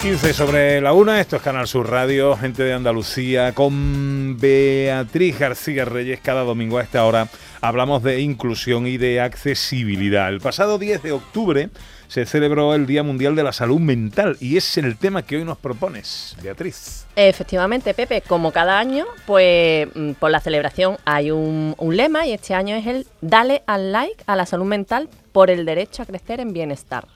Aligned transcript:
...15 0.00 0.32
sobre 0.32 0.80
la 0.80 0.94
una, 0.94 1.20
esto 1.20 1.36
es 1.36 1.42
Canal 1.42 1.68
Sur 1.68 1.90
Radio, 1.90 2.34
gente 2.34 2.62
de 2.62 2.72
Andalucía, 2.72 3.52
con 3.52 4.38
Beatriz 4.40 5.38
García 5.38 5.84
Reyes 5.84 6.20
cada 6.20 6.42
domingo 6.42 6.78
a 6.78 6.82
esta 6.82 7.04
hora 7.04 7.28
hablamos 7.60 8.02
de 8.02 8.20
inclusión 8.20 8.86
y 8.86 8.96
de 8.96 9.20
accesibilidad. 9.20 10.28
El 10.28 10.40
pasado 10.40 10.78
10 10.78 11.02
de 11.02 11.12
octubre 11.12 11.68
se 12.08 12.26
celebró 12.26 12.74
el 12.74 12.86
Día 12.86 13.02
Mundial 13.02 13.36
de 13.36 13.44
la 13.44 13.52
Salud 13.52 13.78
Mental 13.78 14.36
y 14.40 14.56
es 14.56 14.78
el 14.78 14.96
tema 14.96 15.22
que 15.22 15.36
hoy 15.36 15.44
nos 15.44 15.58
propones, 15.58 16.36
Beatriz. 16.42 17.06
Efectivamente, 17.14 17.94
Pepe, 17.94 18.22
como 18.22 18.52
cada 18.52 18.78
año, 18.78 19.04
pues 19.26 19.88
mm, 19.94 20.12
por 20.12 20.30
la 20.30 20.40
celebración 20.40 20.96
hay 21.04 21.30
un, 21.30 21.74
un 21.78 21.96
lema 21.96 22.26
y 22.26 22.32
este 22.32 22.54
año 22.54 22.74
es 22.74 22.86
el 22.86 23.06
Dale 23.20 23.62
al 23.66 23.92
like 23.92 24.24
a 24.26 24.34
la 24.34 24.46
salud 24.46 24.64
mental 24.64 25.08
por 25.32 25.50
el 25.50 25.64
derecho 25.64 26.02
a 26.02 26.06
crecer 26.06 26.40
en 26.40 26.52
bienestar. 26.52 27.06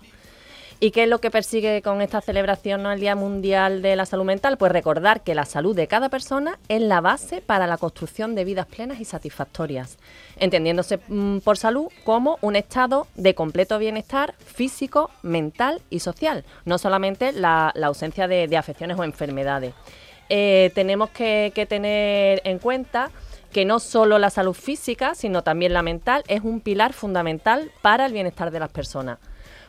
¿Y 0.84 0.90
qué 0.90 1.04
es 1.04 1.08
lo 1.08 1.18
que 1.18 1.30
persigue 1.30 1.80
con 1.80 2.02
esta 2.02 2.20
celebración 2.20 2.82
¿no? 2.82 2.94
Día 2.94 3.16
Mundial 3.16 3.80
de 3.80 3.96
la 3.96 4.04
Salud 4.04 4.26
Mental? 4.26 4.58
Pues 4.58 4.70
recordar 4.70 5.22
que 5.22 5.34
la 5.34 5.46
salud 5.46 5.74
de 5.74 5.86
cada 5.86 6.10
persona 6.10 6.58
es 6.68 6.82
la 6.82 7.00
base 7.00 7.40
para 7.40 7.66
la 7.66 7.78
construcción 7.78 8.34
de 8.34 8.44
vidas 8.44 8.66
plenas 8.66 9.00
y 9.00 9.06
satisfactorias, 9.06 9.96
entendiéndose 10.36 11.00
mm, 11.08 11.38
por 11.38 11.56
salud 11.56 11.86
como 12.04 12.36
un 12.42 12.54
estado 12.54 13.06
de 13.14 13.34
completo 13.34 13.78
bienestar 13.78 14.34
físico, 14.44 15.10
mental 15.22 15.80
y 15.88 16.00
social, 16.00 16.44
no 16.66 16.76
solamente 16.76 17.32
la, 17.32 17.72
ausencia 17.82 18.28
de, 18.28 18.54
afecciones 18.54 18.98
o 18.98 19.04
enfermedades. 19.04 19.72
Eh, 20.28 20.70
tenemos 20.74 21.08
que, 21.08 21.52
que 21.54 21.64
tener 21.64 22.42
en 22.44 22.58
cuenta 22.58 23.10
que 23.54 23.64
no 23.64 23.78
solo 23.78 24.18
la 24.18 24.28
salud 24.28 24.52
física, 24.52 25.14
sino 25.14 25.42
también 25.42 25.72
la 25.72 25.80
mental 25.80 26.24
es 26.28 26.42
un 26.42 26.60
pilar 26.60 26.92
fundamental 26.92 27.70
para 27.80 28.04
el 28.04 28.12
bienestar 28.12 28.50
de 28.50 28.60
las 28.60 28.68
personas. 28.68 29.18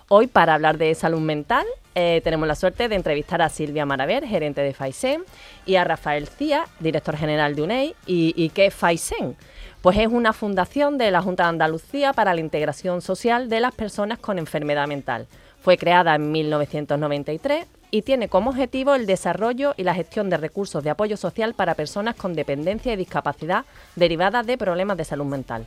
Hoy, 0.08 0.28
para 0.28 0.54
hablar 0.54 0.78
de 0.78 0.94
salud 0.94 1.20
mental, 1.20 1.66
eh, 1.96 2.22
tenemos 2.24 2.48
la 2.48 2.54
suerte 2.54 2.88
de 2.88 2.96
entrevistar 2.96 3.42
a 3.42 3.50
Silvia 3.50 3.88
Maraver, 3.88 4.24
gerente 4.24 4.62
de 4.62 4.72
FAISEN, 4.72 5.24
y 5.66 5.78
a 5.78 5.84
Rafael 5.84 6.28
Cía, 6.28 6.66
director 6.80 7.18
general 7.18 7.56
de 7.56 7.64
UNEI. 7.64 7.96
¿Y, 8.06 8.50
qué 8.50 8.68
es 8.68 8.74
FAISEN? 8.76 9.36
Pues 9.82 9.98
es 9.98 10.06
una 10.06 10.32
fundación 10.32 11.00
de 11.00 11.10
la 11.10 11.24
Junta 11.24 11.44
de 11.44 11.50
Andalucía 11.50 12.14
para 12.14 12.36
la 12.36 12.42
integración 12.42 13.02
social 13.02 13.50
de 13.50 13.60
las 13.60 13.74
personas 13.74 14.20
con 14.20 14.38
enfermedad 14.38 14.88
mental. 14.88 15.26
Fue 15.60 15.76
creada 15.76 16.14
en 16.14 16.32
1993 16.32 17.66
y 17.90 18.04
tiene 18.04 18.30
como 18.30 18.52
objetivo 18.52 18.94
el 18.94 19.08
desarrollo 19.08 19.74
y 19.76 19.84
la 19.84 19.96
gestión 19.96 20.30
de 20.30 20.38
recursos 20.38 20.84
de 20.84 20.92
apoyo 20.92 21.18
social 21.18 21.56
para 21.56 21.74
personas 21.74 22.16
con 22.16 22.36
dependencia 22.36 22.94
y 22.94 22.96
discapacidad 22.96 23.66
derivadas 23.96 24.46
de 24.46 24.60
problemas 24.60 24.98
de 24.98 25.06
salud 25.06 25.26
mental. 25.26 25.66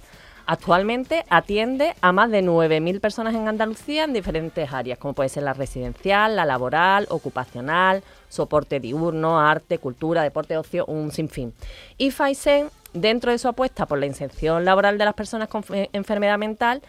Actualmente 0.51 1.27
atiende 1.29 1.95
a 2.01 2.11
más 2.11 2.31
de 2.31 2.43
9.000 2.43 3.01
personas 3.01 3.35
en 3.35 3.49
Andalucía 3.49 4.05
en 4.05 4.15
diferentes 4.15 4.73
áreas, 4.73 4.99
como 4.99 5.13
puede 5.13 5.29
ser 5.29 5.43
la 5.43 5.53
residencial, 5.53 6.37
la 6.37 6.47
laboral, 6.47 7.07
ocupacional, 7.11 8.03
soporte 8.31 8.81
diurno, 8.81 9.39
arte, 9.39 9.77
cultura, 9.77 10.23
deporte, 10.23 10.57
ocio, 10.57 10.87
un 10.87 11.13
sinfín. 11.13 11.53
Y 11.99 12.13
Faisen, 12.13 12.71
dentro 12.95 13.31
de 13.31 13.37
su 13.37 13.47
apuesta 13.47 13.85
por 13.85 13.99
la 13.99 14.07
inserción 14.07 14.65
laboral 14.65 14.97
de 14.97 15.05
las 15.05 15.13
personas 15.13 15.49
con 15.49 15.63
enfermedad 15.93 16.39
mental, 16.39 16.81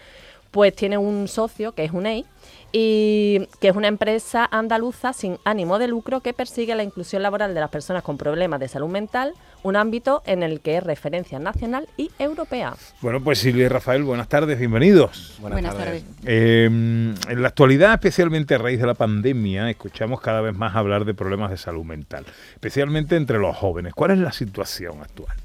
pues 0.51 0.75
tiene 0.75 0.97
un 0.97 1.27
socio 1.27 1.73
que 1.73 1.83
es 1.83 1.91
UNEI 1.91 2.25
y 2.71 3.47
que 3.59 3.69
es 3.69 3.75
una 3.75 3.87
empresa 3.87 4.47
andaluza 4.51 5.13
sin 5.13 5.37
ánimo 5.43 5.79
de 5.79 5.87
lucro 5.87 6.21
que 6.21 6.33
persigue 6.33 6.75
la 6.75 6.83
inclusión 6.83 7.23
laboral 7.23 7.53
de 7.53 7.59
las 7.59 7.69
personas 7.69 8.03
con 8.03 8.17
problemas 8.17 8.59
de 8.59 8.67
salud 8.67 8.89
mental, 8.89 9.33
un 9.63 9.75
ámbito 9.75 10.21
en 10.25 10.43
el 10.43 10.61
que 10.61 10.77
es 10.77 10.83
referencia 10.83 11.39
nacional 11.39 11.87
y 11.97 12.11
europea. 12.19 12.75
Bueno, 13.01 13.23
pues 13.23 13.39
Silvia 13.39 13.65
y 13.65 13.67
Rafael, 13.67 14.03
buenas 14.03 14.27
tardes, 14.27 14.59
bienvenidos. 14.59 15.37
Buenas, 15.39 15.75
tardes. 15.75 16.03
Em, 16.25 17.15
en 17.27 17.41
la 17.41 17.47
actualidad, 17.47 17.93
especialmente 17.93 18.55
a 18.55 18.59
raíz 18.59 18.79
de 18.79 18.87
la 18.87 18.93
pandemia, 18.93 19.69
escuchamos 19.69 20.21
cada 20.21 20.41
vez 20.41 20.55
más 20.55 20.75
hablar 20.75 21.05
de 21.05 21.13
problemas 21.13 21.49
de 21.49 21.57
salud 21.57 21.83
mental, 21.83 22.25
especialmente 22.53 23.15
entre 23.15 23.39
los 23.39 23.55
jóvenes. 23.55 23.93
¿Cuál 23.93 24.11
es 24.11 24.19
la 24.19 24.31
situación 24.31 25.01
actual? 25.01 25.35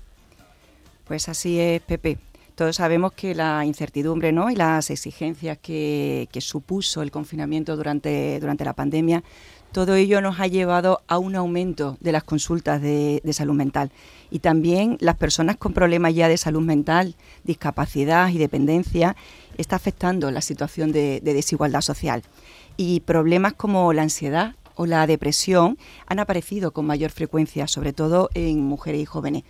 Pues 1.06 1.28
así 1.28 1.58
es, 1.58 1.82
Pepe. 1.82 2.18
Todos 2.54 2.76
sabemos 2.76 3.12
que 3.12 3.34
la 3.34 3.64
incertidumbre 3.64 4.30
¿no? 4.30 4.48
y 4.48 4.54
las 4.54 4.90
exigencias 4.90 5.58
que, 5.58 6.28
supuso 6.38 7.02
el 7.02 7.10
confinamiento 7.10 7.76
durante, 7.76 8.38
durante 8.38 8.64
la 8.64 8.74
pandemia, 8.74 9.24
todo 9.72 9.96
ello 9.96 10.20
nos 10.20 10.38
ha 10.38 10.46
llevado 10.46 11.02
a 11.08 11.18
un 11.18 11.34
aumento 11.34 11.96
de 12.00 12.12
las 12.12 12.22
consultas 12.22 12.80
de, 12.80 13.20
salud 13.32 13.54
mental. 13.54 13.90
Y 14.30 14.38
también 14.38 14.96
las 15.00 15.16
personas 15.16 15.56
con 15.56 15.72
problemas 15.72 16.14
ya 16.14 16.28
de 16.28 16.36
salud 16.36 16.62
mental, 16.62 17.16
discapacidad 17.42 18.28
y 18.28 18.38
dependencia, 18.38 19.16
está 19.58 19.74
afectando 19.74 20.30
la 20.30 20.40
situación 20.40 20.92
de 20.92 21.20
desigualdad 21.24 21.80
social. 21.80 22.22
Y 22.76 23.00
problemas 23.00 23.54
como 23.54 23.92
la 23.92 24.02
ansiedad 24.02 24.54
o 24.76 24.86
la 24.86 25.08
depresión 25.08 25.76
han 26.06 26.20
aparecido 26.20 26.72
con 26.72 26.86
mayor 26.86 27.10
frecuencia, 27.10 27.66
sobre 27.66 27.92
todo 27.92 28.30
en 28.34 28.60
mujeres 28.60 29.00
y 29.00 29.06
jóvenes. 29.06 29.42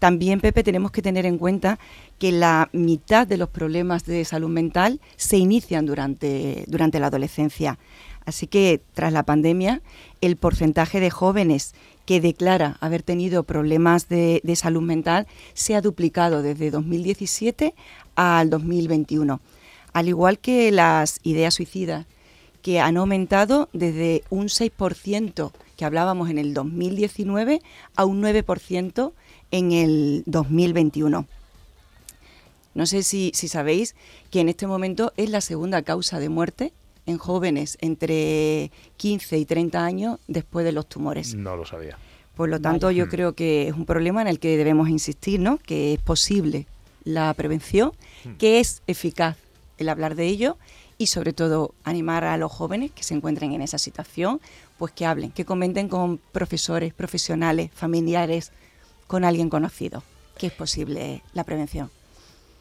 También, 0.00 0.40
Pepe, 0.40 0.64
tenemos 0.64 0.90
que 0.92 1.02
tener 1.02 1.26
en 1.26 1.36
cuenta 1.36 1.78
que 2.18 2.32
la 2.32 2.70
mitad 2.72 3.26
de 3.26 3.36
los 3.36 3.50
problemas 3.50 4.06
de 4.06 4.24
salud 4.24 4.48
mental 4.48 4.98
se 5.16 5.36
inician 5.36 5.84
durante, 5.84 6.64
durante 6.68 6.98
la 6.98 7.08
adolescencia. 7.08 7.78
Así 8.24 8.46
que 8.46 8.80
tras 8.94 9.12
la 9.12 9.24
pandemia, 9.24 9.82
el 10.22 10.36
porcentaje 10.36 11.00
de 11.00 11.10
jóvenes 11.10 11.74
que 12.06 12.22
declara 12.22 12.78
haber 12.80 13.02
tenido 13.02 13.42
problemas 13.42 14.08
de, 14.08 14.40
de, 14.42 14.56
salud 14.56 14.82
mental 14.82 15.26
se 15.52 15.76
ha 15.76 15.82
duplicado 15.82 16.42
desde 16.42 16.70
2017 16.70 17.74
al 18.14 18.48
2021. 18.48 19.38
Al 19.92 20.08
igual 20.08 20.38
que 20.38 20.72
las 20.72 21.20
ideas 21.24 21.54
suicidas, 21.54 22.06
que 22.62 22.80
han 22.80 22.96
aumentado 22.96 23.68
desde 23.74 24.22
un 24.30 24.46
6% 24.46 25.52
que 25.76 25.84
hablábamos 25.84 26.30
en 26.30 26.38
el 26.38 26.54
2019 26.54 27.60
a 27.96 28.04
un 28.04 28.22
9% 28.22 29.12
en 29.50 29.72
el 29.72 30.22
2021. 30.26 31.26
No 32.74 32.86
sé 32.86 33.02
si, 33.02 33.32
sabéis 33.34 33.96
que 34.30 34.40
en 34.40 34.48
este 34.48 34.66
momento 34.66 35.12
es 35.16 35.30
la 35.30 35.40
segunda 35.40 35.82
causa 35.82 36.20
de 36.20 36.28
muerte 36.28 36.72
en 37.06 37.18
jóvenes 37.18 37.76
entre 37.80 38.70
15 38.96 39.38
y 39.38 39.44
30 39.44 39.84
años 39.84 40.18
después 40.28 40.64
de 40.64 40.72
los 40.72 40.88
tumores. 40.88 41.34
No 41.34 41.56
lo 41.56 41.66
sabía. 41.66 41.98
Por 42.36 42.48
lo 42.48 42.60
tanto, 42.60 42.90
yo 42.90 43.08
creo 43.08 43.34
que 43.34 43.68
es 43.68 43.74
un 43.74 43.84
problema 43.84 44.22
en 44.22 44.28
el 44.28 44.38
que 44.38 44.56
debemos 44.56 44.88
insistir, 44.88 45.40
¿no? 45.40 45.58
Que 45.58 45.94
es 45.94 46.00
posible 46.00 46.66
la 47.04 47.34
prevención, 47.34 47.92
hmm. 48.24 48.36
que 48.36 48.60
es 48.60 48.82
eficaz 48.86 49.36
el 49.78 49.88
hablar 49.88 50.14
de 50.14 50.26
ello 50.26 50.56
y 50.96 51.06
sobre 51.06 51.32
todo 51.32 51.74
animar 51.82 52.24
a 52.24 52.36
los 52.36 52.52
jóvenes 52.52 52.92
que 52.92 53.02
se 53.02 53.14
encuentren 53.14 53.52
en 53.52 53.62
esa 53.62 53.78
situación, 53.78 54.40
pues 54.78 54.92
que 54.92 55.06
hablen, 55.06 55.32
que 55.32 55.44
comenten 55.44 55.88
con 55.88 56.18
profesores, 56.18 56.94
profesionales, 56.94 57.70
familiares, 57.74 58.52
con 59.10 59.24
alguien 59.24 59.50
conocido, 59.50 60.04
que 60.38 60.46
es 60.46 60.52
posible 60.52 61.24
la 61.32 61.42
prevención. 61.42 61.90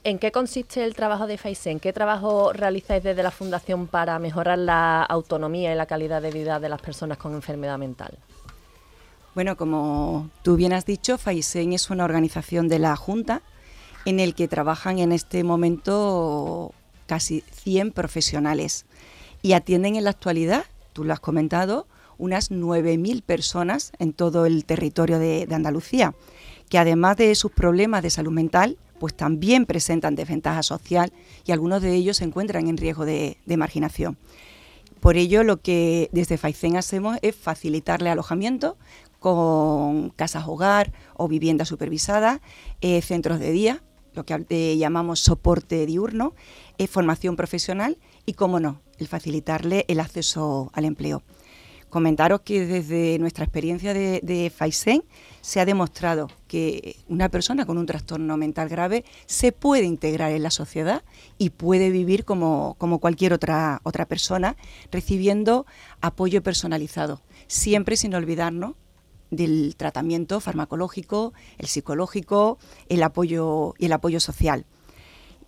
¿En 0.03 0.17
qué 0.17 0.31
consiste 0.31 0.83
el 0.83 0.95
trabajo 0.95 1.27
de 1.27 1.37
FAISEN? 1.37 1.79
¿Qué 1.79 1.93
trabajo 1.93 2.53
realizáis 2.53 3.03
desde 3.03 3.21
la 3.21 3.29
Fundación 3.29 3.85
para 3.85 4.17
mejorar 4.17 4.57
la 4.57 5.03
autonomía 5.03 5.71
y 5.71 5.75
la 5.75 5.85
calidad 5.85 6.23
de 6.23 6.31
vida 6.31 6.59
de 6.59 6.67
las 6.67 6.81
personas 6.81 7.19
con 7.19 7.35
enfermedad 7.35 7.77
mental? 7.77 8.17
Bueno, 9.35 9.57
como 9.57 10.31
tú 10.41 10.55
bien 10.55 10.73
has 10.73 10.87
dicho, 10.87 11.19
FAISEN 11.19 11.73
es 11.73 11.91
una 11.91 12.03
organización 12.03 12.67
de 12.67 12.79
la 12.79 12.95
Junta 12.95 13.43
en 14.05 14.19
el 14.19 14.33
que 14.33 14.47
trabajan 14.47 14.97
en 14.97 15.11
este 15.11 15.43
momento 15.43 16.73
casi 17.05 17.41
100 17.41 17.91
profesionales 17.91 18.87
y 19.43 19.53
atienden 19.53 19.97
en 19.97 20.03
la 20.03 20.09
actualidad, 20.09 20.65
tú 20.93 21.03
lo 21.03 21.13
has 21.13 21.19
comentado, 21.19 21.85
unas 22.17 22.49
9.000 22.49 23.21
personas 23.21 23.91
en 23.99 24.13
todo 24.13 24.47
el 24.47 24.65
territorio 24.65 25.19
de 25.19 25.47
Andalucía 25.51 26.15
que 26.69 26.77
además 26.77 27.17
de 27.17 27.33
sus 27.35 27.51
problemas 27.51 28.03
de 28.03 28.09
salud 28.09 28.31
mental, 28.31 28.77
pues 28.99 29.15
también 29.15 29.65
presentan 29.65 30.15
desventaja 30.15 30.61
social 30.61 31.11
y 31.45 31.51
algunos 31.51 31.81
de 31.81 31.95
ellos 31.95 32.17
se 32.17 32.25
encuentran 32.25 32.67
en 32.67 32.77
riesgo 32.77 33.05
de, 33.05 33.37
marginación. 33.57 34.17
Por 34.99 35.17
ello, 35.17 35.43
lo 35.43 35.61
que 35.61 36.09
desde 36.11 36.37
FAICEN 36.37 36.75
hacemos 36.77 37.17
es 37.21 37.35
facilitarle 37.35 38.09
alojamiento 38.09 38.77
con 39.19 40.09
casas 40.11 40.45
hogar 40.47 40.93
o 41.15 41.27
viviendas 41.27 41.69
supervisadas, 41.69 42.41
eh, 42.81 43.01
centros 43.01 43.39
de 43.39 43.51
día, 43.51 43.83
lo 44.13 44.25
que 44.25 44.77
llamamos 44.77 45.19
soporte 45.21 45.85
diurno, 45.85 46.33
eh, 46.77 46.87
formación 46.87 47.35
profesional 47.35 47.97
y, 48.25 48.33
como 48.33 48.59
no, 48.59 48.81
el 48.97 49.07
facilitarle 49.07 49.85
el 49.87 49.99
acceso 49.99 50.69
al 50.73 50.85
empleo. 50.85 51.23
Comentaros 51.89 52.41
que 52.41 52.65
desde 52.65 53.17
nuestra 53.19 53.45
experiencia 53.45 53.93
de, 53.93 54.19
de 54.21 54.51
Faisen 54.55 55.03
se 55.41 55.59
ha 55.59 55.65
demostrado 55.65 56.29
que 56.47 56.97
una 57.07 57.29
persona 57.29 57.65
con 57.65 57.77
un 57.77 57.85
trastorno 57.85 58.37
mental 58.37 58.69
grave 58.69 59.05
se 59.25 59.51
puede 59.51 59.85
integrar 59.85 60.31
en 60.31 60.43
la 60.43 60.51
sociedad 60.51 61.03
y 61.37 61.49
puede 61.49 61.89
vivir 61.89 62.25
como, 62.25 62.75
como 62.77 62.99
cualquier 62.99 63.33
otra, 63.33 63.81
otra 63.83 64.05
persona, 64.05 64.55
recibiendo 64.91 65.65
apoyo 66.01 66.43
personalizado, 66.43 67.21
siempre 67.47 67.97
sin 67.97 68.13
olvidarnos 68.13 68.75
del 69.31 69.75
tratamiento 69.75 70.39
farmacológico, 70.39 71.33
el 71.57 71.67
psicológico, 71.67 72.57
el 72.89 73.03
apoyo 73.03 73.73
y 73.77 73.85
el 73.85 73.93
apoyo 73.93 74.19
social. 74.19 74.65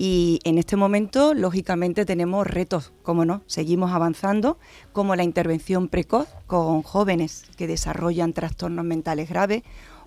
Y 0.03 0.39
en 0.45 0.57
este 0.57 0.77
momento, 0.77 1.35
lógicamente, 1.35 2.05
tenemos 2.05 2.47
retos, 2.47 2.91
como 3.03 3.23
no, 3.23 3.43
seguimos 3.45 3.91
avanzando, 3.91 4.57
como 4.93 5.15
la 5.15 5.21
intervención 5.21 5.89
precoz 5.89 6.27
con 6.47 6.81
jóvenes 6.81 7.43
que 7.55 7.67
desarrollan 7.67 8.33
trastornos 8.33 8.83
mentales 8.83 9.29
graves 9.29 9.61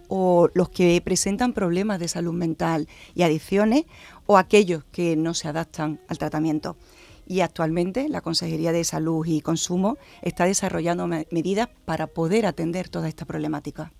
o 0.08 0.48
los 0.52 0.68
que 0.68 1.00
presentan 1.04 1.52
problemas 1.52 2.00
de 2.00 2.08
salud 2.08 2.32
mental 2.32 2.88
y 3.14 3.22
adicciones 3.22 3.84
o 4.26 4.36
aquellos 4.36 4.82
que 4.90 5.14
no 5.14 5.32
se 5.32 5.46
adaptan 5.46 6.00
al 6.08 6.18
tratamiento. 6.18 6.76
Y 7.28 7.42
actualmente 7.42 8.08
la 8.08 8.20
Consejería 8.20 8.72
de 8.72 8.82
Salud 8.82 9.24
y 9.24 9.42
Consumo 9.42 9.96
está 10.22 10.44
desarrollando 10.44 11.06
medidas 11.06 11.68
para 11.84 12.08
poder 12.08 12.46
atender 12.46 12.88
toda 12.88 13.06
esta 13.06 13.26
problemática. 13.26 13.92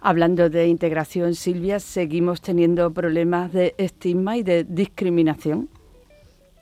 Hablando 0.00 0.50
de 0.50 0.68
integración, 0.68 1.34
Silvia, 1.34 1.80
seguimos 1.80 2.40
teniendo 2.40 2.92
problemas 2.92 3.52
de 3.52 3.74
estigma 3.78 4.36
y 4.36 4.42
de 4.42 4.64
discriminación. 4.64 5.68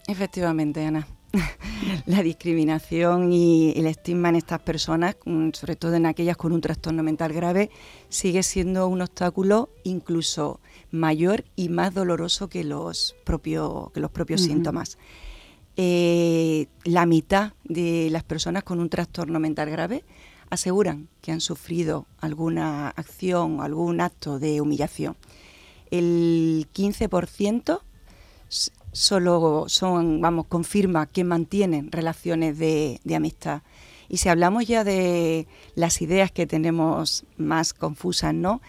Efectivamente, 0.07 0.85
Ana. 0.85 1.07
la 2.07 2.23
discriminación 2.23 3.33
y 3.33 3.73
el 3.77 3.87
estigma 3.87 4.29
en 4.29 4.37
estas 4.37 4.61
personas, 4.61 5.17
mm, 5.25 5.51
sobre 5.53 5.77
todo 5.77 5.95
en 5.95 6.07
aquellas 6.07 6.37
con 6.37 6.53
un 6.53 6.61
trastorno 6.61 7.03
mental 7.03 7.33
grave, 7.33 7.71
sigue 8.09 8.43
siendo 8.43 8.87
un 8.89 9.01
obstáculo 9.01 9.71
incluso 9.85 10.61
mayor 10.91 11.45
y 11.57 11.69
más 11.69 11.95
doloroso 11.95 12.49
que 12.49 12.65
los, 12.65 13.17
propios 13.25 13.91
que 13.93 14.01
los 14.01 14.11
propios 14.11 14.43
síntomas. 14.43 14.99
Eh, 15.77 16.67
la 16.85 17.07
mitad 17.07 17.55
de 17.65 18.09
las 18.11 18.25
personas 18.25 18.63
con 18.63 18.79
un 18.79 18.91
trastorno 18.91 19.41
mental 19.41 19.71
grave 19.71 20.05
aseguran 20.53 21.09
que 21.23 21.33
han 21.33 21.41
sufrido 21.41 22.07
alguna 22.21 22.89
acción 22.91 23.59
o 23.59 23.63
algún 23.63 24.03
acto 24.03 24.39
de 24.39 24.61
humillación. 24.61 25.17
El 25.91 26.69
15% 26.75 27.81
solo 28.93 29.65
son, 29.69 30.21
vamos, 30.21 30.47
confirma 30.47 31.07
que 31.07 31.25
mantienen 31.25 31.91
relaciones 31.91 32.59
de, 32.59 33.01
amistad. 33.17 33.63
Y 34.11 34.19
si 34.19 34.29
hablamos 34.29 34.67
ya 34.67 34.85
de 34.85 35.47
las 35.75 36.03
ideas 36.03 36.31
que 36.31 36.47
tenemos 36.47 37.25
más 37.39 37.73
confusas, 37.73 38.35
¿no? 38.35 38.61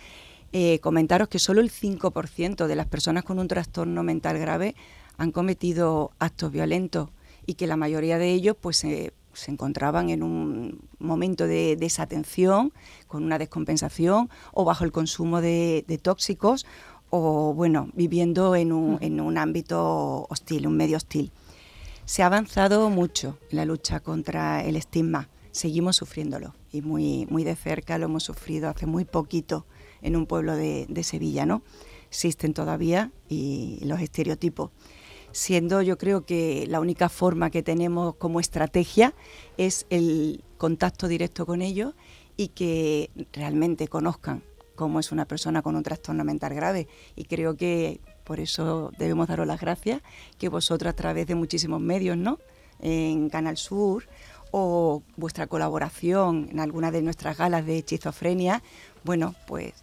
Eh, 0.53 0.79
comentaros 0.79 1.27
que 1.27 1.39
solo 1.39 1.59
el 1.59 1.69
5% 1.69 2.65
de 2.65 2.75
las 2.77 2.87
personas 2.87 3.25
con 3.25 3.39
un 3.39 3.49
trastorno 3.49 4.03
mental 4.03 4.39
grave 4.39 4.75
han 5.17 5.31
cometido 5.31 6.11
actos 6.17 6.49
violentos 6.51 7.09
y 7.45 7.55
que 7.55 7.67
la 7.67 7.75
mayoría 7.75 8.17
de 8.17 8.31
ellos 8.31 8.55
pues 8.61 8.85
se 9.33 9.51
encontraban 9.51 10.09
en 10.09 10.23
un 10.23 10.87
momento 10.99 11.47
de 11.47 11.75
desatención, 11.75 12.73
con 13.07 13.23
una 13.23 13.37
descompensación 13.37 14.29
o 14.53 14.65
bajo 14.65 14.83
el 14.83 14.91
consumo 14.91 15.41
de, 15.41 15.99
tóxicos 16.01 16.65
o, 17.09 17.53
bueno, 17.53 17.89
viviendo 17.93 18.55
en 18.55 18.71
un, 18.71 18.97
en 19.01 19.19
un 19.19 19.37
ámbito 19.37 20.25
hostil, 20.29 20.67
un 20.67 20.77
medio 20.77 20.97
hostil. 20.97 21.31
Se 22.05 22.23
ha 22.23 22.25
avanzado 22.25 22.89
mucho 22.89 23.37
en 23.49 23.57
la 23.57 23.65
lucha 23.65 23.99
contra 23.99 24.63
el 24.63 24.75
estigma, 24.75 25.29
seguimos 25.51 25.95
sufriéndolo 25.95 26.55
y 26.71 26.81
muy, 26.81 27.27
muy 27.29 27.43
de 27.43 27.55
cerca 27.55 27.97
lo 27.97 28.05
hemos 28.05 28.23
sufrido 28.23 28.69
hace 28.69 28.87
muy 28.87 29.05
poquito 29.05 29.65
en 30.01 30.15
un 30.15 30.25
pueblo 30.25 30.55
de, 30.55 30.85
de 30.89 31.03
Sevilla, 31.03 31.45
¿no? 31.45 31.61
Existen 32.09 32.53
todavía 32.53 33.11
y 33.29 33.79
los 33.83 34.01
estereotipos 34.01 34.71
siendo 35.33 35.81
yo 35.81 35.97
creo 35.97 36.25
que 36.25 36.65
la 36.69 36.79
única 36.79 37.09
forma 37.09 37.49
que 37.49 37.63
tenemos 37.63 38.15
como 38.15 38.39
estrategia 38.39 39.13
es 39.57 39.85
el 39.89 40.43
contacto 40.57 41.09
directo 41.09 41.45
con 41.45 41.61
ellos 41.61 41.93
y 42.37 42.49
que 42.49 43.09
realmente 43.33 43.87
conozcan 43.89 44.43
cómo 44.75 44.99
es 44.99 45.11
una 45.11 45.25
persona 45.25 45.61
con 45.61 45.75
un 45.75 45.83
trastorno 45.83 46.23
mental 46.23 46.53
grave. 46.53 46.87
Y 47.15 47.25
creo 47.25 47.57
que 47.57 47.99
por 48.23 48.39
eso 48.39 48.91
debemos 48.97 49.27
daros 49.27 49.45
las 49.45 49.59
gracias, 49.59 50.01
que 50.37 50.49
vosotros 50.49 50.91
a 50.91 50.95
través 50.95 51.27
de 51.27 51.35
muchísimos 51.35 51.81
medios, 51.81 52.15
¿no? 52.15 52.39
En 52.79 53.29
Canal 53.29 53.57
Sur 53.57 54.07
o 54.51 55.01
vuestra 55.17 55.47
colaboración 55.47 56.47
en 56.51 56.59
alguna 56.59 56.91
de 56.91 57.01
nuestras 57.01 57.37
galas 57.37 57.65
de 57.65 57.79
esquizofrenia, 57.79 58.61
bueno, 59.03 59.35
pues 59.47 59.73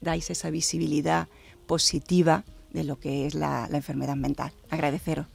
dais 0.00 0.30
esa 0.30 0.50
visibilidad 0.50 1.28
positiva 1.66 2.44
de 2.72 2.84
lo 2.84 2.98
que 2.98 3.26
es 3.26 3.34
la, 3.34 3.68
enfermedad 3.72 4.16
mental. 4.16 4.52
Agradeceros. 4.70 5.26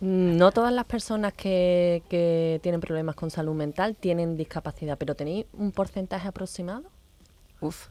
Mm, 0.00 0.36
no 0.36 0.52
todas 0.52 0.72
las 0.72 0.84
personas 0.84 1.32
que, 1.32 2.02
que, 2.08 2.60
tienen 2.62 2.80
problemas 2.80 3.14
con 3.14 3.30
salud 3.30 3.54
mental 3.54 3.96
tienen 3.96 4.36
discapacidad, 4.36 4.98
pero 4.98 5.14
¿tenéis 5.14 5.46
un 5.52 5.72
porcentaje 5.72 6.28
aproximado? 6.28 6.84
Uf, 7.60 7.86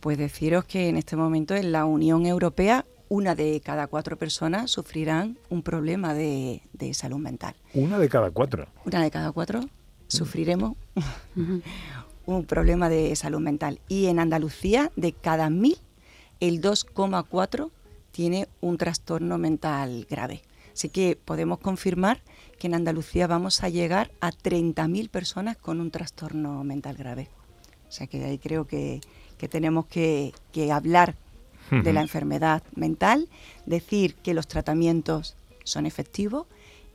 pues 0.00 0.18
deciros 0.18 0.64
que 0.64 0.88
en 0.88 0.96
este 0.96 1.16
momento 1.16 1.54
en 1.54 1.72
la 1.72 1.84
Unión 1.84 2.26
Europea 2.26 2.84
una 3.08 3.34
de 3.34 3.60
cada 3.60 3.86
cuatro 3.86 4.16
personas 4.16 4.70
sufrirán 4.70 5.38
un 5.48 5.62
problema 5.62 6.14
de, 6.14 6.62
de 6.72 6.92
salud 6.94 7.18
mental. 7.18 7.54
¿Una 7.74 7.98
de 7.98 8.08
cada 8.08 8.30
cuatro? 8.30 8.66
Una 8.84 9.02
de 9.02 9.10
cada 9.10 9.30
cuatro 9.32 9.60
sufriremos 10.08 10.74
un 12.26 12.44
problema 12.44 12.88
de 12.88 13.14
salud 13.16 13.40
mental. 13.40 13.80
Y 13.88 14.06
en 14.06 14.18
Andalucía, 14.18 14.90
de 14.96 15.12
cada 15.12 15.50
mil, 15.50 15.78
el 16.40 16.60
2,4 16.60 17.70
tiene 18.16 18.48
un 18.62 18.78
trastorno 18.78 19.36
mental 19.36 20.06
grave. 20.08 20.40
Así 20.72 20.88
que 20.88 21.18
podemos 21.22 21.58
confirmar 21.58 22.22
que 22.58 22.66
en 22.66 22.72
Andalucía 22.72 23.26
vamos 23.26 23.62
a 23.62 23.68
llegar 23.68 24.10
a 24.22 24.30
30.000 24.30 25.10
personas 25.10 25.58
con 25.58 25.82
un 25.82 25.90
trastorno 25.90 26.64
mental 26.64 26.96
grave. 26.96 27.28
O 27.86 27.92
sea 27.92 28.06
que 28.06 28.24
ahí 28.24 28.38
creo 28.38 28.66
que, 28.66 29.02
tenemos 29.50 29.84
que, 29.84 30.32
hablar 30.72 31.14
de 31.70 31.92
la 31.92 32.00
enfermedad 32.00 32.62
mental, 32.74 33.28
decir 33.66 34.14
que 34.14 34.32
los 34.32 34.48
tratamientos 34.48 35.36
son 35.64 35.84
efectivos 35.84 36.46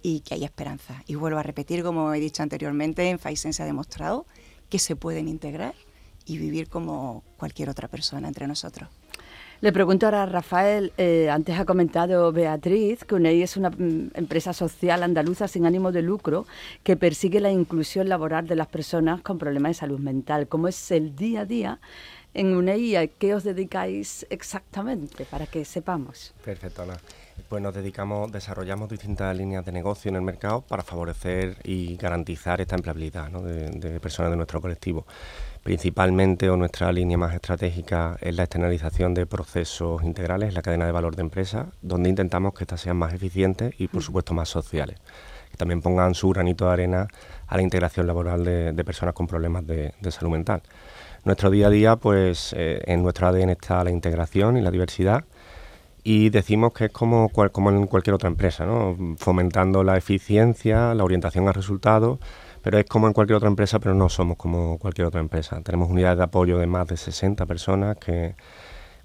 y 0.01 0.21
que 0.21 0.33
hay 0.33 0.44
esperanza. 0.44 1.03
Y 1.06 1.13
vuelvo 1.13 1.38
a 1.38 1.44
repetir, 1.44 1.83
como 1.83 2.12
he 2.15 2.19
dicho 2.19 2.41
anteriormente, 2.41 3.07
en 3.07 3.19
Faisen 3.19 3.53
se 3.53 3.62
ha 3.62 3.68
demostrado 3.68 4.25
que 4.71 4.79
se 4.79 4.95
pueden 4.95 5.27
integrar 5.27 5.75
y 6.25 6.39
vivir 6.39 6.68
como 6.68 7.23
cualquier 7.38 7.69
otra 7.69 7.88
persona 7.88 8.27
entre 8.27 8.47
nosotros. 8.47 8.89
Le 9.62 9.72
pregunto 9.72 10.08
ahora 10.08 10.24
a 10.24 10.25
Rafael, 10.25 10.92
eh, 10.98 11.30
antes 11.30 11.60
ha 11.60 11.66
comentado 11.66 12.31
Beatriz 12.31 13.04
que 13.04 13.13
UNEI 13.13 13.44
es 13.44 13.58
una 13.58 13.69
mm, 13.69 14.10
empresa 14.16 14.54
social 14.54 15.04
andaluza 15.04 15.48
sin 15.48 15.68
ánimo 15.68 15.92
de 15.92 16.02
lucro 16.02 16.48
que 16.81 16.98
persigue 16.98 17.40
la 17.40 17.52
inclusión 17.52 18.10
laboral 18.10 18.48
de 18.48 18.56
las 18.56 18.66
personas 18.66 19.22
con 19.22 19.38
problemas 19.38 19.69
de 19.69 19.74
salud 19.75 20.00
mental. 20.00 20.48
¿Cómo 20.48 20.68
es 20.68 20.90
el 20.90 21.16
día 21.16 21.42
a 21.42 21.46
día 21.46 21.80
en 22.33 22.56
UNEI? 22.56 22.95
¿A 22.95 23.06
qué 23.06 23.35
os 23.35 23.44
dedicáis 23.44 24.26
exactamente 24.31 25.26
para 25.26 25.45
que 25.45 25.64
sepamos? 25.64 26.33
Perfecto, 26.44 26.81
Ana. 26.81 26.97
Pues 27.47 27.62
nos 27.62 27.76
dedicamos, 27.76 28.31
desarrollamos 28.31 28.90
distintas 28.90 29.38
líneas 29.38 29.64
de 29.64 29.71
negocio 29.71 30.09
en 30.09 30.16
el 30.16 30.24
mercado 30.24 30.62
para 30.62 30.81
favorecer 30.81 31.57
y 31.64 31.97
garantizar 31.97 32.62
esta 32.62 32.76
empleabilidad 32.76 33.30
de 33.30 34.00
personas 34.00 34.31
de 34.31 34.38
nuestro 34.38 34.59
colectivo. 34.59 35.06
Principalmente, 35.63 36.49
o 36.49 36.57
nuestra 36.57 36.91
línea 36.91 37.19
más 37.19 37.35
estratégica 37.35 38.18
es 38.19 38.35
la 38.35 38.44
externalización 38.44 39.13
de 39.13 39.27
procesos 39.27 40.01
integrales 40.03 40.49
en 40.49 40.56
la 40.56 40.63
cadena 40.63 40.87
de 40.87 40.91
valor 40.91 41.15
de 41.15 41.21
empresa, 41.21 41.68
donde 41.83 42.09
intentamos 42.09 42.56
que 42.56 42.63
estas 42.63 42.81
sean 42.81 42.97
más 42.97 43.13
eficientes 43.13 43.75
y, 43.77 43.87
por 43.87 44.01
supuesto, 44.01 44.33
más 44.33 44.49
sociales. 44.49 44.97
Que 45.51 45.57
también 45.57 45.81
pongan 45.81 46.15
su 46.15 46.30
granito 46.30 46.65
de 46.65 46.71
arena 46.71 47.07
a 47.45 47.57
la 47.57 47.61
integración 47.61 48.07
laboral 48.07 48.44
de, 48.44 48.83
personas 48.83 49.13
con 49.13 49.27
problemas 49.27 49.68
de, 49.68 49.94
salud 50.09 50.31
mental. 50.31 50.63
Nuestro 51.25 51.51
día 51.51 51.68
a 51.68 51.69
día, 51.69 51.95
pues, 51.95 52.56
eh, 52.57 52.81
en 52.87 53.03
nuestro 53.03 53.27
ADN 53.27 53.51
está 53.51 53.83
la 53.83 53.91
integración 53.91 54.57
y 54.57 54.61
la 54.61 54.71
diversidad 54.71 55.25
y 56.03 56.30
decimos 56.30 56.73
que 56.73 56.85
es 56.85 56.91
como, 56.91 57.30
como 57.30 57.69
en 57.69 57.85
cualquier 57.85 58.15
otra 58.15 58.27
empresa, 58.27 58.65
¿no? 58.65 58.97
fomentando 59.18 59.83
la 59.83 59.97
eficiencia, 59.97 60.95
la 60.95 61.03
orientación 61.03 61.47
a 61.47 61.51
resultados 61.51 62.19
pero 62.61 62.77
es 62.77 62.85
como 62.85 63.07
en 63.07 63.13
cualquier 63.13 63.37
otra 63.37 63.49
empresa, 63.49 63.80
pero 63.80 63.95
no 63.95 64.09
somos 64.09 64.37
como 64.37 64.77
cualquier 64.77 65.07
otra 65.07 65.19
empresa. 65.19 65.61
Tenemos 65.61 65.89
unidades 65.89 66.18
de 66.18 66.23
apoyo 66.23 66.57
de 66.57 66.68
más 66.68 66.87
de 66.87 66.97
60 66.97 67.45
personas 67.45 67.97
que 67.97 68.35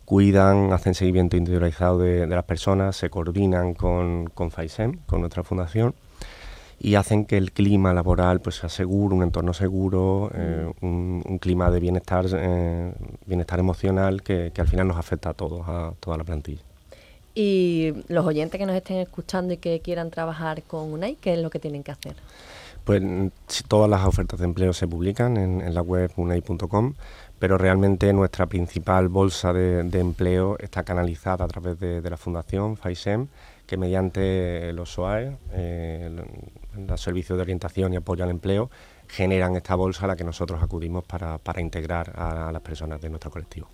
cuidan, 0.04 0.72
hacen 0.72 0.94
seguimiento 0.94 1.36
individualizado 1.36 1.98
de, 1.98 2.26
las 2.26 2.44
personas, 2.44 2.96
se 2.96 3.10
coordinan 3.10 3.74
con, 3.74 4.26
con 4.26 4.50
FAISEM, 4.50 5.00
con 5.06 5.20
nuestra 5.20 5.42
fundación, 5.42 5.94
y 6.78 6.94
hacen 6.94 7.24
que 7.24 7.36
el 7.36 7.52
clima 7.52 7.92
laboral 7.92 8.40
pues, 8.40 8.56
sea 8.56 8.68
seguro, 8.68 9.16
un 9.16 9.22
entorno 9.22 9.52
seguro, 9.52 10.30
eh, 10.34 10.70
un, 10.82 11.38
clima 11.40 11.70
de 11.70 11.80
bienestar, 11.80 12.26
eh, 12.32 12.92
bienestar 13.26 13.58
emocional 13.58 14.22
que, 14.22 14.52
que 14.54 14.60
al 14.60 14.68
final 14.68 14.86
nos 14.86 14.96
afecta 14.96 15.30
a 15.30 15.34
todos, 15.34 15.66
a 15.66 15.92
toda 15.98 16.18
la 16.18 16.24
plantilla. 16.24 16.62
Y 17.34 17.92
los 18.08 18.24
oyentes 18.24 18.58
que 18.58 18.64
nos 18.64 18.76
estén 18.76 18.96
escuchando 18.96 19.52
y 19.52 19.56
que 19.58 19.80
quieran 19.80 20.10
trabajar 20.10 20.62
con 20.62 20.92
UNAI, 20.92 21.16
¿qué 21.16 21.34
es 21.34 21.38
lo 21.38 21.50
que 21.50 21.58
tienen 21.58 21.82
que 21.82 21.92
hacer? 21.92 22.14
Pues 22.86 23.02
todas 23.66 23.90
las 23.90 24.06
ofertas 24.06 24.38
de 24.38 24.44
empleo 24.44 24.72
se 24.72 24.86
publican 24.86 25.36
en, 25.36 25.74
la 25.74 25.82
web 25.82 26.12
unei.com, 26.14 26.94
pero 27.40 27.58
realmente 27.58 28.12
nuestra 28.12 28.46
principal 28.46 29.08
bolsa 29.08 29.52
de, 29.52 29.80
empleo 29.98 30.56
está 30.60 30.84
canalizada 30.84 31.44
a 31.44 31.48
través 31.48 31.80
de, 31.80 32.00
la 32.08 32.16
Fundación 32.16 32.76
FAISEM, 32.76 33.26
que 33.66 33.76
mediante 33.76 34.72
los 34.72 34.96
OAE, 35.00 35.36
eh, 35.50 36.24
los 36.76 37.00
servicios 37.00 37.36
de 37.36 37.42
orientación 37.42 37.92
y 37.92 37.96
apoyo 37.96 38.22
al 38.22 38.30
empleo, 38.30 38.70
generan 39.08 39.56
esta 39.56 39.74
bolsa 39.74 40.04
a 40.04 40.06
la 40.06 40.14
que 40.14 40.22
nosotros 40.22 40.62
acudimos 40.62 41.02
para, 41.02 41.40
integrar 41.60 42.12
a 42.14 42.52
las 42.52 42.62
personas 42.62 43.00
de 43.00 43.10
nuestro 43.10 43.32
colectivo. 43.32 43.68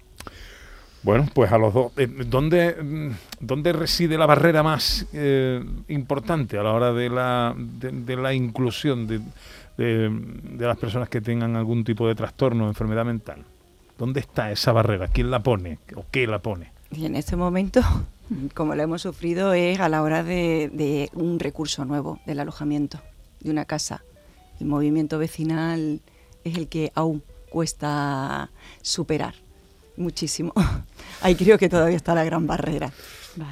Bueno, 1.02 1.26
pues 1.34 1.50
a 1.50 1.58
los 1.58 1.74
dos. 1.74 1.92
Eh, 1.96 2.06
¿Dónde, 2.06 2.76
mm, 2.80 3.10
¿Dónde 3.40 3.72
reside 3.72 4.16
la 4.16 4.26
barrera 4.26 4.62
más 4.62 5.06
eh, 5.12 5.64
importante 5.88 6.58
a 6.58 6.62
la 6.62 6.72
hora 6.72 6.92
de 6.92 7.08
la, 7.08 7.54
de, 7.56 8.16
la 8.16 8.32
inclusión 8.32 9.06
de, 9.06 9.20
las 10.58 10.78
personas 10.78 11.08
que 11.08 11.20
tengan 11.20 11.56
algún 11.56 11.82
tipo 11.82 12.06
de 12.06 12.14
trastorno 12.14 12.66
o 12.66 12.68
enfermedad 12.68 13.04
mental? 13.04 13.44
¿Dónde 13.98 14.20
está 14.20 14.52
esa 14.52 14.72
barrera? 14.72 15.08
¿Quién 15.08 15.30
la 15.30 15.42
pone 15.42 15.78
o 15.96 16.04
qué 16.10 16.26
la 16.26 16.40
pone? 16.40 16.70
Y 16.92 17.06
en 17.06 17.16
este 17.16 17.34
momento, 17.34 17.80
como 18.54 18.76
lo 18.76 18.82
hemos 18.82 19.02
sufrido, 19.02 19.54
es 19.54 19.80
a 19.80 19.88
la 19.88 20.02
hora 20.02 20.22
de 20.22 21.10
un 21.14 21.40
recurso 21.40 21.84
nuevo, 21.84 22.20
del 22.26 22.38
alojamiento 22.38 23.00
de 23.40 23.50
una 23.50 23.64
casa. 23.64 24.04
El 24.60 24.66
movimiento 24.66 25.18
vecinal 25.18 26.00
es 26.44 26.56
el 26.56 26.68
que 26.68 26.92
aún 26.94 27.24
cuesta 27.50 28.50
superar 28.82 29.34
muchísimo. 29.96 30.52
Ahí 31.22 31.34
creo 31.34 31.58
que 31.58 31.68
todavía 31.68 31.96
está 31.96 32.14
la 32.14 32.24
gran 32.24 32.46
barrera. 32.46 32.92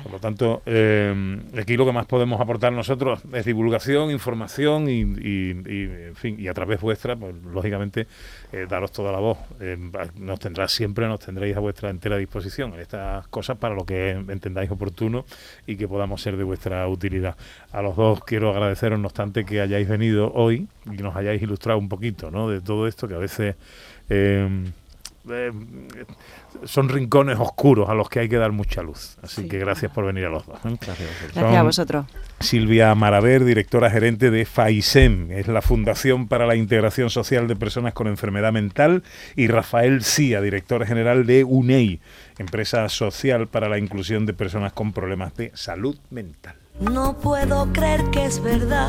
Por 0.02 0.12
lo 0.12 0.18
tanto, 0.18 0.62
eh, 0.66 1.40
aquí 1.58 1.76
lo 1.76 1.86
que 1.86 1.92
más 1.92 2.04
podemos 2.04 2.38
aportar 2.40 2.72
nosotros 2.72 3.22
es 3.32 3.44
divulgación, 3.46 4.10
información 4.10 4.88
y, 4.88 5.00
en 5.00 6.14
fin, 6.16 6.36
y 6.38 6.48
a 6.48 6.54
través 6.54 6.80
vuestra, 6.80 7.16
pues 7.16 7.34
lógicamente, 7.42 8.06
eh, 8.52 8.66
daros 8.68 8.92
toda 8.92 9.10
la 9.10 9.18
voz. 9.18 9.38
Eh, 9.58 9.78
nos 10.16 10.38
tendrás 10.38 10.72
siempre, 10.72 11.08
nos 11.08 11.20
tendréis 11.20 11.56
a 11.56 11.60
vuestra 11.60 11.88
entera 11.88 12.18
disposición 12.18 12.74
en 12.74 12.80
estas 12.80 13.26
cosas 13.28 13.56
para 13.56 13.74
lo 13.74 13.86
que 13.86 14.10
entendáis 14.10 14.70
oportuno 14.70 15.24
y 15.66 15.76
que 15.76 15.88
podamos 15.88 16.20
ser 16.20 16.36
de 16.36 16.44
vuestra 16.44 16.86
utilidad. 16.86 17.36
A 17.72 17.80
los 17.80 17.96
dos 17.96 18.22
quiero 18.24 18.50
agradeceros, 18.50 18.98
no 18.98 19.06
obstante, 19.06 19.46
que 19.46 19.62
hayáis 19.62 19.88
venido 19.88 20.30
hoy 20.34 20.68
y 20.90 20.96
que 20.96 21.02
nos 21.02 21.16
hayáis 21.16 21.40
ilustrado 21.40 21.78
un 21.78 21.88
poquito 21.88 22.30
¿no? 22.30 22.50
de 22.50 22.60
todo 22.60 22.86
esto 22.86 23.08
que 23.08 23.14
a 23.14 23.18
veces... 23.18 23.56
Eh, 24.10 24.72
son 26.64 26.88
rincones 26.88 27.38
oscuros 27.38 27.88
a 27.88 27.94
los 27.94 28.08
que 28.08 28.20
hay 28.20 28.28
que 28.28 28.36
dar 28.36 28.52
mucha 28.52 28.82
luz. 28.82 29.18
Así 29.22 29.46
que 29.48 29.58
gracias 29.58 29.92
por 29.92 30.06
venir 30.06 30.24
a 30.24 30.30
los 30.30 30.46
dos. 30.46 30.58
¿eh? 30.64 30.76
Gracias, 30.80 31.56
a 31.56 31.62
vosotros. 31.62 32.06
Silvia 32.40 32.94
Maraver, 32.94 33.44
directora 33.44 33.90
gerente 33.90 34.30
de 34.30 34.44
FAISEM, 34.46 35.30
es 35.32 35.46
la 35.46 35.62
Fundación 35.62 36.26
para 36.26 36.46
la 36.46 36.56
Integración 36.56 37.10
Social 37.10 37.48
de 37.48 37.56
Personas 37.56 37.92
con 37.92 38.06
Enfermedad 38.06 38.52
Mental, 38.52 39.02
y 39.36 39.48
Rafael 39.48 40.02
Cía, 40.02 40.40
director 40.40 40.86
general 40.86 41.26
de 41.26 41.44
UNEI, 41.44 42.00
empresa 42.38 42.88
social 42.88 43.48
para 43.48 43.68
la 43.68 43.78
inclusión 43.78 44.26
de 44.26 44.32
personas 44.32 44.72
con 44.72 44.92
problemas 44.92 45.34
de 45.34 45.52
salud 45.54 45.98
mental. 46.10 46.56
No 46.80 47.18
puedo 47.18 47.70
creer 47.72 48.02
que 48.10 48.24
es 48.24 48.42
verdad 48.42 48.88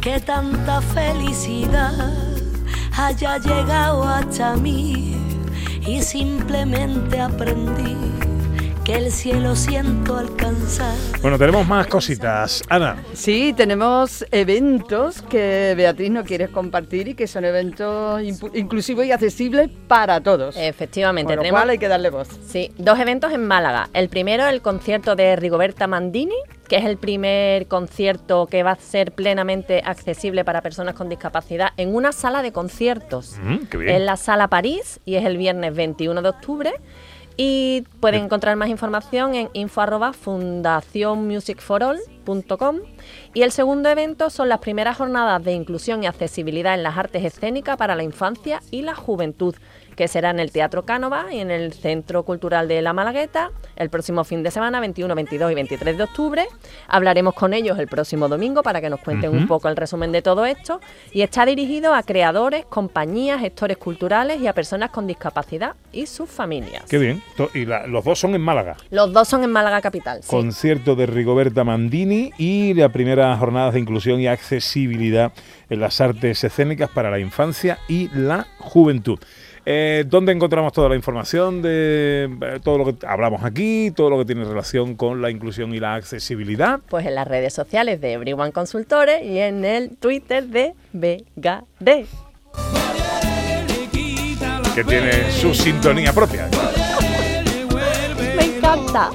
que 0.00 0.18
tanta 0.20 0.80
felicidad 0.80 1.92
haya 2.96 3.38
llegado 3.38 4.02
hasta 4.02 4.56
mí 4.56 5.17
y 5.88 6.02
simplemente 6.02 7.18
aprendí 7.18 7.96
que 8.84 8.94
el 8.96 9.10
cielo 9.10 9.56
siento 9.56 10.18
alcanzar. 10.18 10.94
Bueno, 11.22 11.38
tenemos 11.38 11.66
más 11.66 11.86
cositas. 11.86 12.62
Ana. 12.68 13.02
Sí, 13.14 13.54
tenemos 13.56 14.24
eventos 14.30 15.22
que 15.22 15.72
Beatriz 15.76 16.10
no 16.10 16.24
quiere 16.24 16.48
compartir 16.48 17.08
y 17.08 17.14
que 17.14 17.26
son 17.26 17.46
eventos 17.46 18.22
inclusivos 18.54 19.06
y 19.06 19.12
accesibles 19.12 19.70
para 19.88 20.20
todos. 20.20 20.56
Efectivamente. 20.58 21.34
Por 21.34 21.44
lo 21.44 21.50
cual 21.50 21.70
hay 21.70 21.78
que 21.78 21.88
darle 21.88 22.10
voz. 22.10 22.28
Sí, 22.46 22.70
dos 22.76 22.98
eventos 22.98 23.32
en 23.32 23.46
Málaga. 23.46 23.88
El 23.94 24.10
primero, 24.10 24.46
el 24.46 24.60
concierto 24.60 25.16
de 25.16 25.36
Rigoberta 25.36 25.86
Mandini, 25.86 26.36
que 26.68 26.76
es 26.76 26.84
el 26.84 26.96
primer 26.96 27.66
concierto 27.66 28.46
que 28.46 28.62
va 28.62 28.72
a 28.72 28.76
ser 28.76 29.12
plenamente 29.12 29.82
accesible 29.84 30.44
para 30.44 30.62
personas 30.62 30.94
con 30.94 31.08
discapacidad 31.08 31.70
en 31.76 31.94
una 31.94 32.12
sala 32.12 32.42
de 32.42 32.52
conciertos. 32.52 33.36
Mm, 33.42 33.80
en 33.88 34.06
la 34.06 34.16
Sala 34.16 34.48
París 34.48 35.00
y 35.04 35.16
es 35.16 35.24
el 35.24 35.36
viernes 35.38 35.74
21 35.74 36.22
de 36.22 36.28
octubre. 36.28 36.72
Y 37.40 37.84
pueden 38.00 38.24
encontrar 38.24 38.56
más 38.56 38.68
información 38.68 39.36
en 39.36 39.48
info 39.52 39.80
y 43.32 43.42
el 43.42 43.52
segundo 43.52 43.88
evento 43.88 44.28
son 44.28 44.48
las 44.48 44.58
primeras 44.58 44.96
jornadas 44.96 45.42
de 45.44 45.52
inclusión 45.52 46.02
y 46.02 46.06
accesibilidad 46.06 46.74
en 46.74 46.82
las 46.82 46.98
artes 46.98 47.24
escénicas 47.24 47.76
para 47.76 47.94
la 47.94 48.02
infancia 48.02 48.60
y 48.70 48.82
la 48.82 48.94
juventud, 48.94 49.54
que 49.98 50.06
será 50.06 50.30
en 50.30 50.38
el 50.38 50.52
Teatro 50.52 50.84
Cánova 50.84 51.26
y 51.32 51.40
en 51.40 51.50
el 51.50 51.72
Centro 51.72 52.22
Cultural 52.22 52.68
de 52.68 52.80
La 52.82 52.92
Malagueta 52.92 53.50
el 53.74 53.90
próximo 53.90 54.22
fin 54.22 54.44
de 54.44 54.52
semana, 54.52 54.78
21, 54.78 55.12
22 55.12 55.50
y 55.50 55.54
23 55.56 55.96
de 55.96 56.04
octubre. 56.04 56.46
Hablaremos 56.86 57.34
con 57.34 57.52
ellos 57.52 57.76
el 57.80 57.88
próximo 57.88 58.28
domingo 58.28 58.62
para 58.62 58.80
que 58.80 58.90
nos 58.90 59.00
cuenten 59.00 59.32
un 59.32 59.48
poco 59.48 59.68
el 59.68 59.74
resumen 59.74 60.12
de 60.12 60.22
todo 60.22 60.46
esto. 60.46 60.80
Y 61.12 61.22
está 61.22 61.44
dirigido 61.44 61.94
a 61.94 62.04
creadores, 62.04 62.64
compañías, 62.66 63.40
gestores 63.40 63.76
culturales 63.76 64.40
y 64.40 64.46
a 64.46 64.52
personas 64.52 64.90
con 64.90 65.08
discapacidad 65.08 65.74
y 65.90 66.06
sus 66.06 66.30
familias. 66.30 66.84
Qué 66.88 66.98
bien. 66.98 67.20
Y 67.52 67.64
los 67.64 68.04
dos 68.04 68.20
son 68.20 68.36
en 68.36 68.40
Málaga. 68.40 68.76
Los 68.90 69.12
dos 69.12 69.26
son 69.26 69.42
en 69.42 69.50
Málaga 69.50 69.80
Capital. 69.80 70.20
Concierto 70.28 70.94
de 70.94 71.06
Rigoberta 71.06 71.64
Mandini 71.64 72.30
y 72.38 72.72
la 72.74 72.90
primera 72.90 73.36
jornada 73.36 73.72
de 73.72 73.80
inclusión 73.80 74.20
y 74.20 74.28
accesibilidad 74.28 75.32
en 75.68 75.80
las 75.80 76.00
artes 76.00 76.44
escénicas 76.44 76.88
para 76.88 77.10
la 77.10 77.18
infancia 77.18 77.78
y 77.88 78.08
la 78.14 78.46
juventud. 78.58 79.18
Eh, 79.70 80.04
¿Dónde 80.06 80.32
encontramos 80.32 80.72
toda 80.72 80.88
la 80.88 80.96
información 80.96 81.60
de 81.60 82.24
eh, 82.40 82.58
todo 82.64 82.78
lo 82.78 82.86
que 82.86 83.06
hablamos 83.06 83.44
aquí, 83.44 83.90
todo 83.94 84.08
lo 84.08 84.16
que 84.16 84.24
tiene 84.24 84.42
relación 84.44 84.94
con 84.94 85.20
la 85.20 85.30
inclusión 85.30 85.74
y 85.74 85.78
la 85.78 85.96
accesibilidad? 85.96 86.80
Pues 86.88 87.04
en 87.04 87.14
las 87.14 87.28
redes 87.28 87.52
sociales 87.52 88.00
de 88.00 88.14
Everyone 88.14 88.50
Consultores 88.50 89.22
y 89.22 89.38
en 89.38 89.66
el 89.66 89.94
Twitter 89.98 90.46
de 90.46 90.72
VegaD. 90.94 92.06
Que 94.74 94.84
tiene 94.84 95.30
su 95.32 95.52
sintonía 95.52 96.14
propia. 96.14 96.48
Me 98.36 98.44
encanta. 98.44 99.10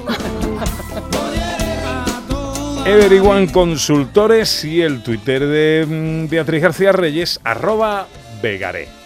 Everyone 2.86 3.50
Consultores 3.50 4.64
y 4.64 4.82
el 4.82 5.02
Twitter 5.02 5.44
de 5.44 5.84
mm, 5.84 6.28
Beatriz 6.28 6.62
García 6.62 6.92
Reyes, 6.92 7.40
arroba 7.42 8.06
Vegaré. 8.40 9.03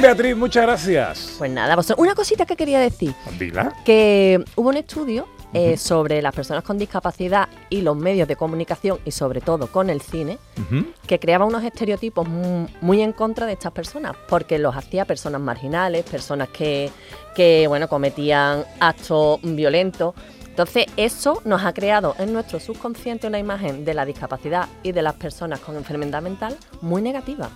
Bien, 0.00 0.14
Beatriz, 0.14 0.36
muchas 0.36 0.62
gracias. 0.62 1.34
Pues 1.38 1.50
nada, 1.50 1.76
una 1.96 2.14
cosita 2.14 2.46
que 2.46 2.56
quería 2.56 2.80
decir. 2.80 3.14
Dila. 3.38 3.72
Que 3.84 4.44
hubo 4.56 4.68
un 4.68 4.76
estudio 4.76 5.26
eh, 5.54 5.76
sobre 5.76 6.20
las 6.20 6.34
personas 6.34 6.64
con 6.64 6.76
discapacidad 6.76 7.48
y 7.70 7.80
los 7.80 7.96
medios 7.96 8.28
de 8.28 8.36
comunicación 8.36 8.98
y 9.04 9.10
sobre 9.10 9.40
todo 9.40 9.68
con 9.68 9.88
el 9.88 10.02
cine, 10.02 10.38
que 11.06 11.18
creaba 11.18 11.46
unos 11.46 11.64
estereotipos 11.64 12.28
muy, 12.28 13.00
en 13.00 13.12
contra 13.12 13.46
de 13.46 13.54
estas 13.54 13.72
personas, 13.72 14.16
porque 14.28 14.58
los 14.58 14.76
hacía 14.76 15.04
personas 15.04 15.40
marginales, 15.40 16.04
personas 16.04 16.48
que, 16.48 16.90
que 17.34 17.66
bueno, 17.68 17.88
cometían 17.88 18.64
actos 18.80 19.40
violentos. 19.42 20.14
Entonces, 20.46 20.86
eso 20.96 21.42
nos 21.44 21.64
ha 21.64 21.72
creado 21.72 22.14
en 22.18 22.32
nuestro 22.32 22.60
subconsciente 22.60 23.26
una 23.26 23.38
imagen 23.38 23.84
de 23.84 23.94
la 23.94 24.04
discapacidad 24.04 24.68
y 24.82 24.92
de 24.92 25.02
las 25.02 25.14
personas 25.14 25.60
con 25.60 25.76
enfermedad 25.76 26.22
mental 26.22 26.56
muy 26.80 27.02
negativa. 27.02 27.50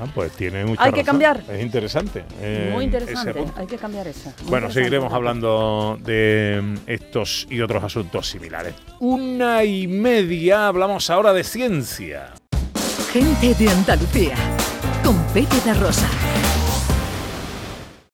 Ah, 0.00 0.06
pues 0.14 0.32
tiene 0.32 0.64
mucha 0.64 0.84
Hay 0.84 0.92
que 0.92 1.04
cambiar. 1.04 1.42
Es 1.50 1.62
interesante. 1.62 2.24
Eh, 2.40 2.70
Muy 2.72 2.84
interesante. 2.84 3.44
Hay 3.56 3.66
que 3.66 3.76
cambiar 3.76 4.06
eso. 4.06 4.32
bueno, 4.44 4.70
seguiremos 4.70 5.12
hablando 5.12 5.98
de 6.00 6.60
mm, 6.62 6.76
estos 6.86 7.46
y 7.50 7.60
otros 7.60 7.82
asuntos 7.82 8.28
similares. 8.28 8.74
Una 9.00 9.64
y 9.64 9.86
media, 9.88 10.68
hablamos 10.68 11.10
ahora 11.10 11.32
de 11.32 11.44
ciencia. 11.44 12.32
Gente 13.12 13.54
de 13.54 13.70
Andalucía, 13.70 14.34
con 15.02 15.16
Pepe 15.32 15.60
de 15.64 15.74
Rosa. 15.74 16.08